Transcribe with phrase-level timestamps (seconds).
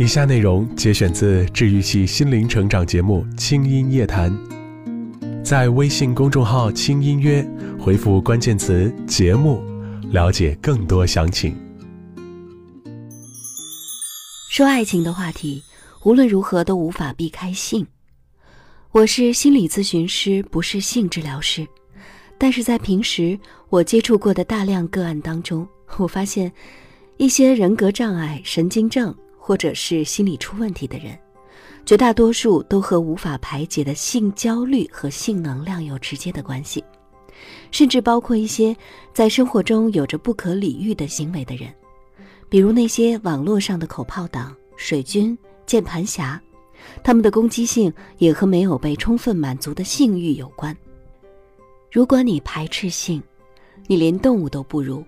[0.00, 4.32] 以下内容节选自治愈系心灵成长节目《轻音夜谈》，
[5.44, 7.46] 在微信公众号“轻音乐”
[7.78, 9.62] 回复关键词“节目”，
[10.10, 11.54] 了解更多详情。
[14.48, 15.62] 说爱情的话题，
[16.06, 17.86] 无论如何都无法避开性。
[18.92, 21.68] 我是心理咨询师，不是性治疗师，
[22.38, 23.38] 但是在平时
[23.68, 26.50] 我接触过的大量个案当中，我发现
[27.18, 29.14] 一些人格障碍、神经症
[29.50, 31.18] 或者是心理出问题的人，
[31.84, 36.84] 绝大多数都和无法排解的性焦虑和性能量有直接的关系，
[37.72, 38.76] 甚至包括一些
[39.12, 41.68] 在生活中有着不可理喻的行为的人，
[42.48, 46.40] 比如那些网络上的口炮党、水军、键盘侠。
[47.02, 50.76] 他们的攻击性也和没有被充分满足的性欲有关。
[51.90, 53.20] 如果你排斥性，
[53.88, 55.04] 你连动物都不如。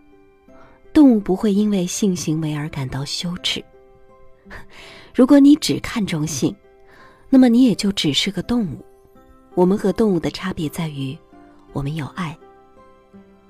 [0.93, 3.65] 动物不会因为性行为而感到羞耻。
[5.15, 6.55] 如果你只看重性，
[7.29, 8.85] 那么你也就只是个动物。
[9.55, 11.17] 我们和动物的差别在于，
[11.73, 12.37] 我们有爱。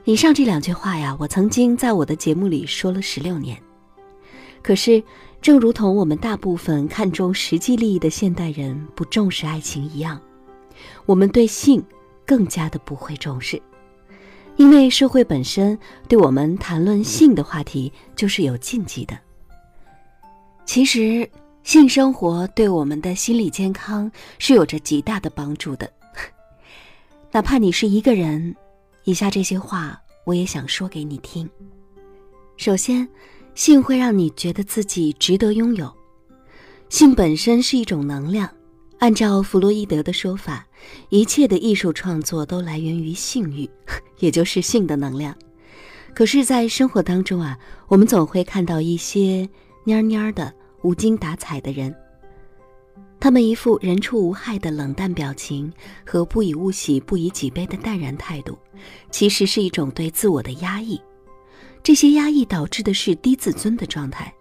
[0.05, 3.57] 以上这两句话呀，我曾经在我的节目里说了十六年。
[4.63, 5.03] 可是。
[5.43, 10.23] 正如同我们大部分看重实际利益的现代人不重视爱情一样，
[11.05, 11.85] 我们对性
[12.25, 13.61] 更加的不会重视，
[14.55, 19.19] 因为社会本身对我们谈论性的话题就是有禁忌的。
[20.65, 21.29] 其实，
[21.63, 25.91] 性生活对我们的心理健康是有着极大的帮助的。
[27.33, 28.55] 哪怕你是一个人，
[29.05, 31.49] 以下这些话我也想说给你听。
[32.57, 33.09] 首先。
[33.55, 35.93] 性会让你觉得自己值得拥有。
[36.89, 38.51] 性本身是一种能量，
[38.99, 40.67] 按照弗洛伊德的说法，
[41.11, 43.69] 一切的艺术创作都来源于性欲，
[44.21, 45.37] 也就是性的能量。
[46.15, 49.47] 可是，在生活当中啊，我们总会看到一些
[49.85, 50.53] 蔫蔫的、
[50.83, 51.95] 无精打采的人，
[53.19, 55.73] 他们一副人畜无害的冷淡表情
[56.07, 58.57] 和不以物喜、不以己悲的淡然态度，
[59.11, 61.01] 其实是一种对自我的压抑。
[61.83, 64.33] 这些压抑导致的是低自尊的状态。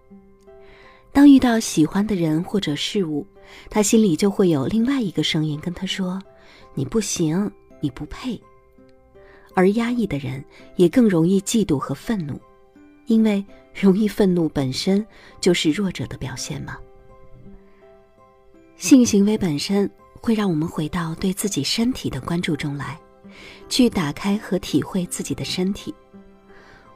[1.12, 3.26] 当遇到喜欢的人或者事物，
[3.70, 6.22] 他心里就会有另外一个声音跟他说
[6.74, 7.52] ：“你不行，
[7.82, 8.40] 你不配。”
[9.54, 10.44] 而压抑的人
[10.76, 12.40] 也更容易嫉妒和愤怒，
[13.12, 15.06] 因为容易愤怒本身
[15.42, 16.78] 就是弱者的表现吗。
[18.78, 19.90] 性行为本身
[20.22, 22.98] 会让我们回到对自己身体的关注中来，
[23.68, 25.94] 去打开和体会自己的身体。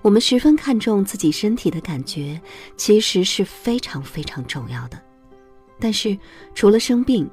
[0.01, 2.39] 我们十分看重自己身体的感觉，
[2.77, 4.97] 其实是非常非常重要的。
[5.81, 6.17] 但是，
[6.53, 7.29] 除了生病，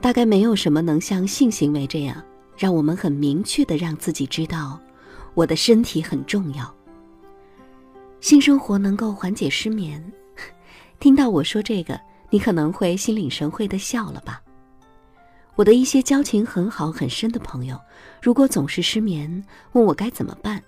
[0.00, 2.22] 大概没有什么能像性行为这样，
[2.56, 4.80] 让我们很明确的让自己知道，
[5.34, 6.72] 我的身体很重要。
[8.20, 10.02] 性生活能够缓解失眠，
[11.00, 11.98] 听到我说这个，
[12.28, 14.42] 你可能会心领神会的笑了吧？
[15.56, 17.78] 我的一些交情很好很深的朋友，
[18.22, 19.42] 如果总是失眠，
[19.72, 20.62] 问我该怎么办？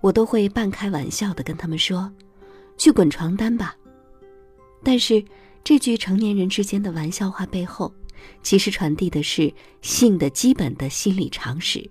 [0.00, 2.10] 我都会半开玩笑的跟他们说
[2.76, 3.74] ：“去滚床单吧。”
[4.84, 5.24] 但是
[5.64, 7.92] 这句成年人之间的玩笑话背后，
[8.42, 11.88] 其实传递的是性的基本的心理常识。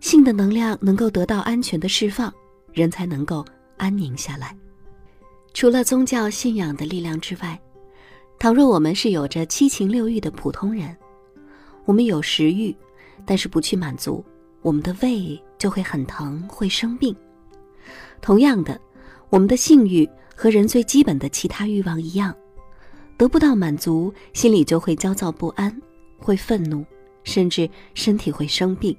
[0.00, 2.32] 性的能量能够得到安全的释放，
[2.72, 3.44] 人才能够
[3.82, 4.56] 安宁下来。
[5.52, 7.60] 除了宗教信仰的力量之外，
[8.38, 10.96] 倘若我们是有着七情六欲的普通人，
[11.84, 12.74] 我们有食欲，
[13.26, 14.24] 但是不去满足。
[14.60, 17.14] 我们的胃就会很疼，会生病。
[18.20, 18.80] 同样的，
[19.30, 22.32] 我们的性欲和人最基本的其他欲望一样，
[23.16, 25.76] 得不到满足，心里就会焦躁不安，
[26.18, 26.86] 会愤怒，
[27.24, 28.96] 甚至身体会生病，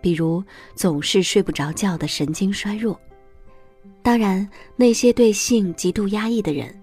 [0.00, 0.42] 比如
[0.74, 2.98] 总是睡不着觉的神经衰弱。
[4.04, 6.78] 当然，那些对性极度压抑的人，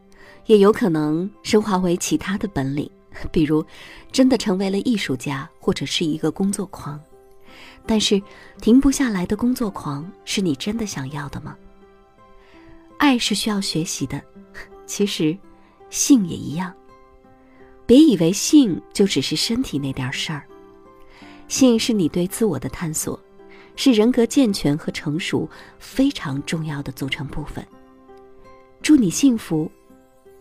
[0.48, 2.90] 也有可能升华为其他的本领，
[3.32, 3.64] 比如
[4.12, 7.00] 真的成为了艺术家，或者是一个工作狂。
[7.86, 8.20] 但是，
[8.60, 11.56] 停不下来的工作狂是你真的想要的吗？
[12.98, 14.20] 爱是需要学习的，
[14.88, 15.38] 其实，
[15.92, 16.74] 性也一样。
[17.86, 20.42] 别以为性就只是身体那点事儿，
[21.48, 23.20] 性是你对自我的探索，
[23.84, 25.50] 是人格健全和成熟
[25.80, 27.66] 非常重要的组成部分。
[28.84, 29.72] 祝你幸福，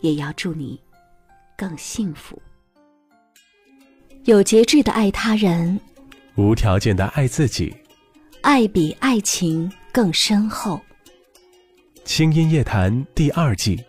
[0.01, 0.79] 也要祝你
[1.57, 2.39] 更幸福。
[4.25, 5.79] 有节制的爱他人。
[6.35, 7.75] 无条件的爱自己，
[8.41, 10.79] 爱比爱情更深厚。
[12.05, 13.83] 轻音夜谈第二季，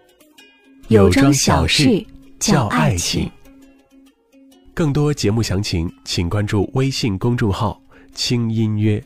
[0.88, 2.02] 有桩小事
[2.38, 3.31] 叫爱情。
[4.72, 7.78] 更多节目详情，请关注微信公众号
[8.16, 9.04] “轻音乐”。